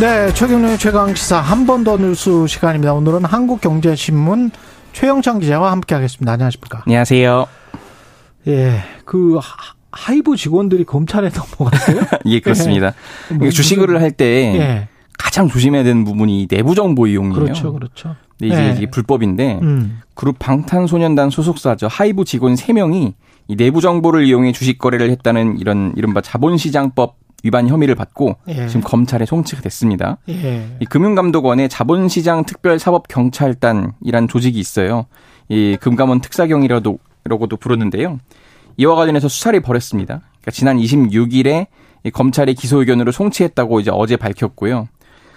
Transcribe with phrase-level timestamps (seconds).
[0.00, 2.92] 네, 최경영의 최강시사 한 번 더 뉴스 시간입니다.
[2.94, 4.50] 오늘은 한국경제신문
[4.92, 6.32] 최형창 기자와 함께하겠습니다.
[6.32, 6.82] 안녕하십니까?
[6.86, 7.46] 안녕하세요.
[8.48, 9.38] 예, 그
[9.92, 12.02] 하이브 직원들이 검찰에 넘어갔어요?
[12.26, 12.92] 예, 그렇습니다.
[13.32, 13.34] 예.
[13.34, 14.24] 뭐 주식을 할때
[14.58, 14.88] 예.
[15.18, 17.34] 가장 조심해야 되는 부분이 내부 정보 이용이에요.
[17.34, 18.16] 그렇죠, 그렇죠.
[18.42, 18.74] 이제 예.
[18.76, 20.00] 이게 불법인데 음.
[20.14, 23.14] 그룹 방탄소년단 소속사죠 하이브 직원 3명이
[23.48, 28.66] 이 내부 정보를 이용해 주식 거래를 했다는 이런 이른바 자본시장법 위반 혐의를 받고 예.
[28.66, 30.18] 지금 검찰에 송치가 됐습니다.
[30.28, 30.66] 예.
[30.80, 35.06] 이 금융감독원의 자본시장 특별사법경찰단이란 조직이 있어요.
[35.48, 38.18] 이 금감원 특사경이라도 라고도 부르는데요.
[38.76, 40.20] 이와 관련해서 수사를 벌였습니다.
[40.40, 41.66] 그러니까 지난 26일에
[42.12, 44.88] 검찰의 기소 의견으로 송치했다고 이제 어제 밝혔고요.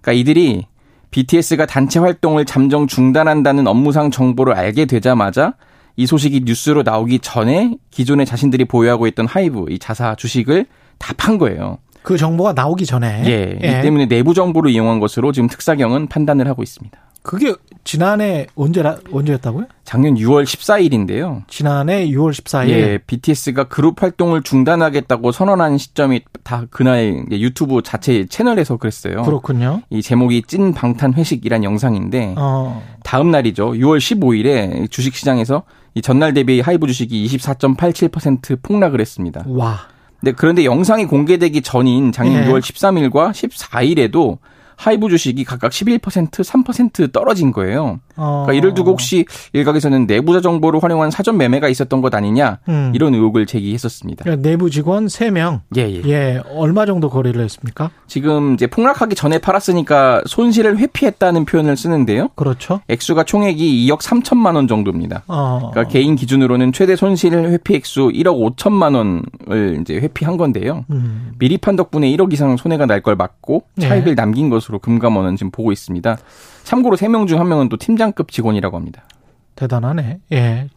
[0.00, 0.66] 그러니까 이들이
[1.10, 5.54] BTS가 단체 활동을 잠정 중단한다는 업무상 정보를 알게 되자마자
[5.96, 10.66] 이 소식이 뉴스로 나오기 전에 기존에 자신들이 보유하고 있던 하이브 이 자사 주식을
[10.98, 11.78] 다 판 거예요.
[12.04, 13.22] 그 정보가 나오기 전에.
[13.24, 13.58] 예.
[13.62, 13.78] 예.
[13.78, 16.96] 이 때문에 내부 정보를 이용한 것으로 지금 특사경은 판단을 하고 있습니다.
[17.22, 19.64] 그게 지난해 언제라 언제였다고요?
[19.84, 21.44] 작년 6월 14일인데요.
[21.48, 22.68] 지난해 6월 14일.
[22.68, 29.22] 예, BTS가 그룹 활동을 중단하겠다고 선언한 시점이 다 그날 유튜브 자체 채널에서 그랬어요.
[29.22, 29.80] 그렇군요.
[29.88, 32.82] 이 제목이 찐 방탄 회식이란 영상인데 어.
[33.02, 33.70] 다음 날이죠.
[33.72, 35.62] 6월 15일에 주식 시장에서
[35.94, 39.44] 이 전날 대비 하이브 주식이 24.87% 폭락을 했습니다.
[39.46, 39.93] 와.
[40.24, 42.48] 네, 그런데 영상이 공개되기 전인 작년 네.
[42.48, 44.38] 6월 13일과 14일에도
[44.76, 48.00] 하이브 주식이 각각 11% 3% 떨어진 거예요.
[48.16, 48.44] 어.
[48.46, 52.90] 그러니까 이를 두고 혹시 일각에서는 내부자 정보를 활용한 사전 매매가 있었던 것 아니냐 음.
[52.94, 54.24] 이런 의혹을 제기했었습니다.
[54.24, 55.60] 그러니까 내부 직원 3명.
[55.76, 56.02] 예, 예.
[56.06, 56.42] 예.
[56.54, 57.90] 얼마 정도 거래를 했습니까?
[58.08, 62.28] 지금 이제 폭락하기 전에 팔았으니까 손실을 회피했다는 표현을 쓰는데요.
[62.34, 62.80] 그렇죠.
[62.88, 65.22] 액수가 총액이 2억 3천만 원 정도입니다.
[65.28, 65.70] 어.
[65.72, 70.84] 그러니까 개인 기준으로는 최대 손실 회피 액수 1억 5천만 원을 이제 회피한 건데요.
[70.90, 71.32] 음.
[71.38, 74.14] 미리 판 덕분에 1억 이상 손해가 날 걸 막고 차익을 예.
[74.14, 76.16] 남긴 것으로 금감원은 지금 보고 있습니다.
[76.62, 79.04] 참고로 3명 중 1명은 또 팀장 급 직원이라고 합니다.
[79.56, 80.18] 대단하네.
[80.32, 80.68] 예.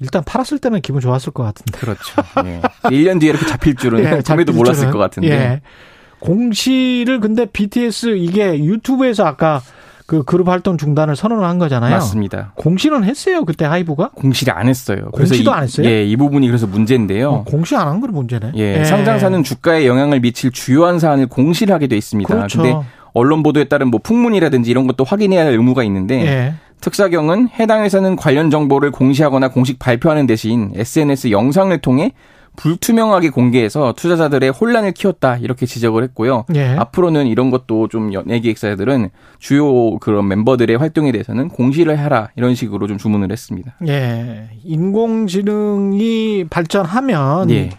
[0.00, 1.78] 일단 팔았을 때는 기분 좋았을 것 같은데.
[1.78, 2.22] 그렇죠.
[2.44, 2.60] 예.
[2.90, 4.90] 1년 뒤에 이렇게 잡힐 줄은 예, 잠에도 몰랐을 줄은.
[4.92, 5.30] 것 같은데.
[5.30, 5.60] 예.
[6.20, 9.62] 공시를 근데 BTS 이게 유튜브에서 아까
[10.06, 11.90] 그 그룹 활동 중단을 선언을 한 거잖아요.
[11.90, 12.52] 맞습니다.
[12.54, 14.10] 공시는 했어요 그때 하이브가?
[14.14, 15.10] 공시를 안 했어요.
[15.12, 15.86] 공시도 이, 안 했어요?
[15.88, 17.30] 예, 이 부분이 그래서 문제인데요.
[17.30, 18.52] 어, 공시 안한거 문제네.
[18.56, 22.32] 예, 예, 상장사는 주가에 영향을 미칠 주요한 사안을 공시를 하게 돼 있습니다.
[22.32, 22.62] 그렇죠.
[22.62, 26.54] 근데 언론 보도에 따른 뭐 풍문이라든지 이런 것도 확인해야 할 의무가 있는데 예.
[26.82, 32.12] 특사경은 해당 회사는 관련 정보를 공시하거나 공식 발표하는 대신 SNS 영상을 통해
[32.56, 36.44] 불투명하게 공개해서 투자자들의 혼란을 키웠다 이렇게 지적을 했고요.
[36.54, 36.76] 예.
[36.76, 42.86] 앞으로는 이런 것도 좀 연예 기획사들은 주요 그런 멤버들의 활동에 대해서는 공시를 해라 이런 식으로
[42.86, 43.74] 좀 주문을 했습니다.
[43.88, 47.70] 예, 인공지능이 발전하면 예.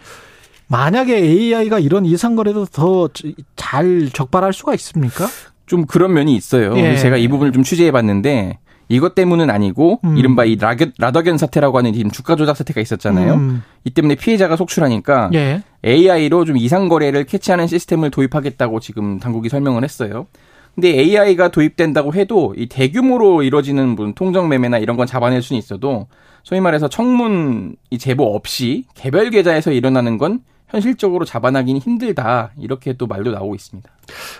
[0.68, 3.08] 만약에 AI가 이런 이상거래도 더
[3.56, 5.26] 잘 적발할 수가 있습니까?
[5.66, 6.76] 좀 그런 면이 있어요.
[6.78, 6.96] 예.
[6.96, 8.58] 제가 이 부분을 좀 취재해 봤는데
[8.88, 10.16] 이것 때문은 아니고 음.
[10.16, 13.34] 이른바 이 라더견 사태라고 하는 지금 주가 조작 사태가 있었잖아요.
[13.34, 13.62] 음.
[13.84, 15.62] 이 때문에 피해자가 속출하니까 예.
[15.84, 20.26] AI로 좀 이상 거래를 캐치하는 시스템을 도입하겠다고 지금 당국이 설명을 했어요.
[20.74, 26.06] 근데 AI가 도입된다고 해도 이 대규모로 이루어지는 분 통정 매매나 이런 건 잡아낼 수는 있어도
[26.44, 33.06] 소위 말해서 청문 이 제보 없이 개별 계좌에서 일어나는 건 현실적으로 잡아나기는 힘들다 이렇게 또
[33.06, 33.90] 말도 나오고 있습니다.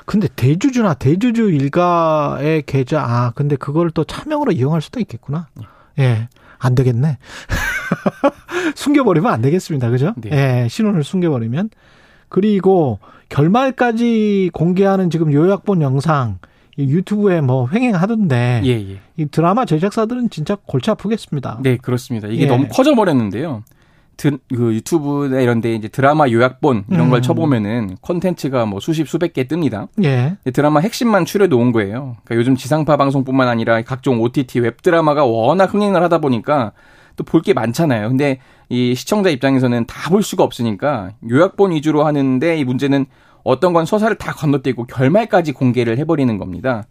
[0.05, 5.49] 근데 대주주나 대주주 일가의 계좌 아 근데 그걸 또 차명으로 이용할 수도 있겠구나.
[5.99, 6.29] 예.
[6.59, 7.19] 안 되겠네.
[8.75, 9.91] 숨겨버리면 안 되겠습니다.
[9.91, 10.15] 그죠?
[10.17, 10.65] 네.
[10.65, 11.71] 예, 신원을 숨겨버리면.
[12.29, 16.39] 그리고 결말까지 공개하는 지금 요약본 영상
[16.79, 19.01] 유튜브에 뭐 횡행하던데 예, 예.
[19.17, 21.59] 이 드라마 제작사들은 진짜 골치 아프겠습니다.
[21.63, 22.29] 네, 그렇습니다.
[22.29, 22.47] 이게 예.
[22.47, 23.65] 너무 커져 버렸는데요.
[24.19, 27.11] 드, 그 유튜브나 이런 데 이제 드라마 요약본 이런 음.
[27.11, 29.89] 걸 쳐보면은 콘텐츠가 뭐 수십 수백 개 뜹니다.
[30.05, 30.37] 예.
[30.53, 32.17] 드라마 핵심만 추려 놓은 거예요.
[32.25, 36.73] 그러니까 요즘 지상파 방송뿐만 아니라 각종 OTT 웹 드라마가 워낙 흥행을 하다 보니까
[37.17, 38.09] 또 볼 게 많잖아요.
[38.09, 38.39] 근데
[38.69, 43.07] 이 시청자 입장에서는 다 볼 수가 없으니까 요약본 위주로 하는데 이 문제는
[43.45, 46.85] 어떤 건 서사를 다 건너뛰고 결말까지 공개를 해버리는 겁니다.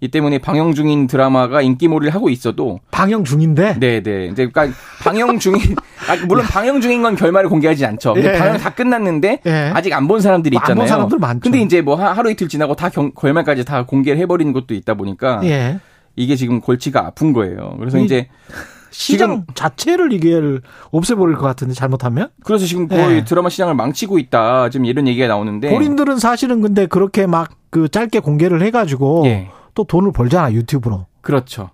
[0.00, 5.60] 이 때문에 방영 중인 드라마가 인기몰이를 하고 있어도 방영 중인데 네네 이제 그러니까 방영 중인
[6.08, 8.14] 아, 물론 방영 중인 건 결말을 공개하지 않죠.
[8.18, 8.32] 예.
[8.32, 9.72] 방영 다 끝났는데 예.
[9.74, 10.72] 아직 안 본 사람들이 있잖아요.
[10.72, 11.40] 안 본 사람들 많죠.
[11.40, 15.40] 근데 이제 뭐 하루 이틀 지나고 다 경, 결말까지 다 공개를 해버리는 것도 있다 보니까
[15.44, 15.78] 예.
[16.16, 17.76] 이게 지금 골치가 아픈 거예요.
[17.78, 18.28] 그래서 이제
[18.90, 20.40] 시장 자체를 이게
[20.92, 22.28] 없애버릴 것 같은데 잘못하면?
[22.44, 23.24] 그래서 지금 거의 네.
[23.24, 24.68] 드라마 시장을 망치고 있다.
[24.70, 29.50] 지금 이런 얘기가 나오는데 본인들은 사실은 근데 그렇게 막 그 짧게 공개를 해가지고 네.
[29.74, 31.06] 또 돈을 벌잖아 유튜브로.
[31.20, 31.70] 그렇죠.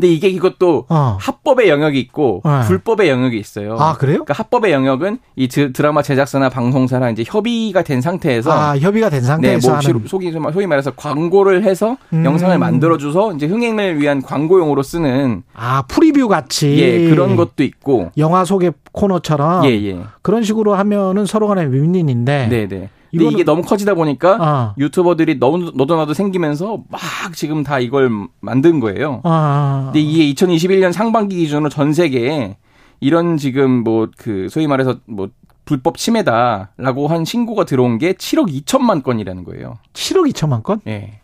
[0.00, 1.18] 근데 이게 이것도 어.
[1.20, 2.62] 합법의 영역이 있고 네.
[2.66, 3.76] 불법의 영역이 있어요.
[3.78, 4.24] 아 그래요?
[4.24, 9.78] 그러니까 합법의 영역은 이 드라마 제작사나 방송사랑 이제 협의가 된 상태에서 아 협의가 된 상태에서
[9.80, 12.24] 네, 뭐 소위 소위 말해서 광고를 해서 음.
[12.24, 18.46] 영상을 만들어줘서 이제 흥행을 위한 광고용으로 쓰는 아 프리뷰 같이 예 그런 것도 있고 영화
[18.46, 20.00] 소개 코너처럼 예, 예.
[20.22, 22.88] 그런 식으로 하면은 서로 간에 윈윈인데 네네.
[23.12, 23.18] 네.
[23.18, 24.74] 근데 이게 너무 커지다 보니까 아.
[24.78, 27.00] 유튜버들이 너무 너도 나도 생기면서 막
[27.34, 28.10] 지금 다 이걸
[28.40, 29.20] 만든 거예요.
[29.24, 29.90] 아.
[29.92, 32.56] 근데 이게 2021년 상반기 기준으로 전 세계에
[33.00, 35.28] 이런 지금 뭐 그 소위 말해서 뭐
[35.64, 39.78] 불법 침해다라고 한 신고가 들어온 게 7억 2천만 건이라는 거예요.
[39.92, 40.80] 7억 2천만 건?
[40.86, 40.90] 예.
[40.90, 41.20] 네.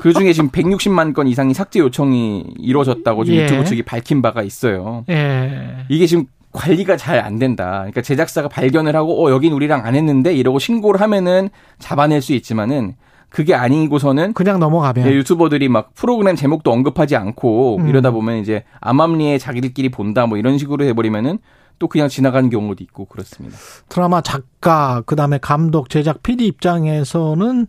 [0.00, 3.44] 그 중에 지금 160만 건 이상이 삭제 요청이 이루어졌다고 지금 예.
[3.44, 5.04] 유튜브 측이 밝힌 바가 있어요.
[5.08, 5.86] 예.
[5.88, 7.78] 이게 지금 관리가 잘 안 된다.
[7.80, 12.94] 그러니까 제작사가 발견을 하고 어 여긴 우리랑 안 했는데 이러고 신고를 하면은 잡아낼 수 있지만은
[13.28, 17.88] 그게 아니고서는 그냥 넘어가면 네, 유튜버들이 막 프로그램 제목도 언급하지 않고 음.
[17.88, 21.38] 이러다 보면 이제 암암리에 자기들끼리 본다 뭐 이런 식으로 해버리면은
[21.80, 23.56] 또 그냥 지나가는 경우도 있고 그렇습니다.
[23.88, 27.66] 드라마 작가 그다음에 감독 제작 PD 입장에서는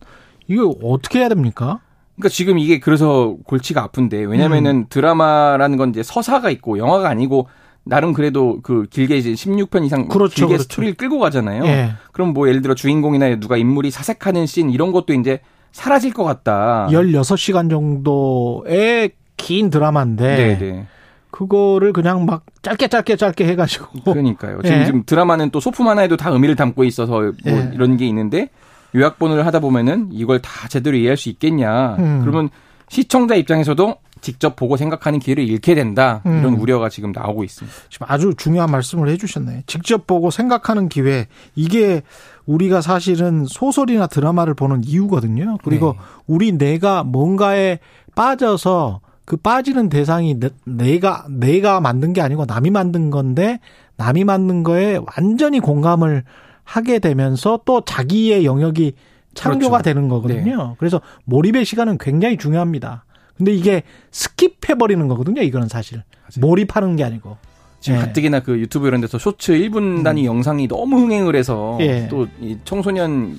[0.48, 1.80] 이거 어떻게 해야 됩니까?
[2.16, 4.86] 그러니까 지금 이게 그래서 골치가 아픈데 왜냐면은 음.
[4.90, 7.48] 드라마라는 건 이제 서사가 있고 영화가 아니고
[7.86, 10.64] 나름 그래도 그 길게 이제 16편 이상 그렇죠, 길게 그렇죠.
[10.64, 11.66] 스토리를 끌고 가잖아요.
[11.66, 11.94] 예.
[12.12, 15.40] 그럼 뭐 예를 들어 주인공이나 누가 인물이 사색하는 씬 이런 것도 이제
[15.72, 16.88] 사라질 것 같다.
[16.90, 20.58] 16시간 정도의 긴 드라마인데 네네.
[20.58, 20.88] 네.
[21.30, 24.62] 그거를 그냥 막 짧게 짧게 짧게 해가지고 그러니까요.
[24.64, 24.86] 지금, 예.
[24.86, 27.72] 지금 드라마는 또 소품 하나에도 다 의미를 담고 있어서 뭐 예.
[27.74, 28.50] 이런 게 있는데
[28.96, 31.98] 요약본을 하다 보면은 이걸 다 제대로 이해할 수 있겠냐.
[32.00, 32.22] 음.
[32.22, 32.50] 그러면
[32.96, 36.22] 시청자 입장에서도 직접 보고 생각하는 기회를 잃게 된다.
[36.24, 36.60] 이런 음.
[36.62, 37.78] 우려가 지금 나오고 있습니다.
[37.90, 39.64] 지금 아주 중요한 말씀을 해주셨네.
[39.68, 41.28] 직접 보고 생각하는 기회.
[41.56, 42.04] 이게
[42.46, 45.58] 우리가 사실은 소설이나 드라마를 보는 이유거든요.
[45.66, 46.00] 그리고 네.
[46.26, 47.80] 우리 내가 뭔가에
[48.16, 53.60] 빠져서 그 빠지는 대상이 내, 가 내가 만든 게 아니고 남이 만든 건데
[53.98, 56.24] 남이 만든 거에 완전히 공감을
[56.64, 58.94] 하게 되면서 또 자기의 영역이
[59.36, 59.84] 창조가 그렇죠.
[59.84, 60.68] 되는 거거든요.
[60.70, 60.76] 네.
[60.80, 63.06] 그래서 몰입의 시간은 굉장히 중요합니다.
[63.38, 65.42] 근데 이게 스킵해버리는 거거든요.
[65.42, 66.02] 이거는 사실.
[66.22, 66.40] 맞아요.
[66.40, 67.38] 몰입하는 게 아니고.
[67.86, 68.02] 지금 예.
[68.04, 70.26] 가뜩이나 그 유튜브 이런 데서 쇼츠 1분 단위 음.
[70.26, 72.08] 영상이 너무 흥행을 해서 예.
[72.08, 73.36] 또이 청소년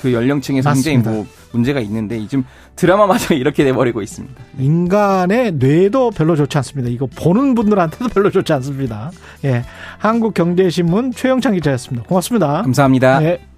[0.00, 0.90] 그 연령층에서 맞습니다.
[0.90, 2.46] 굉장히 뭐 문제가 있는데 지금
[2.76, 4.34] 드라마마저 이렇게 돼버리고 있습니다.
[4.58, 6.88] 인간의 뇌도 별로 좋지 않습니다.
[6.90, 9.10] 이거 보는 분들한테도 별로 좋지 않습니다.
[9.44, 9.64] 예.
[9.98, 12.08] 한국경제신문 최영창 기자였습니다.
[12.08, 12.62] 고맙습니다.
[12.62, 13.22] 감사합니다.
[13.24, 13.49] 예.